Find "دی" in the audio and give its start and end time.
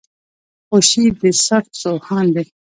2.35-2.45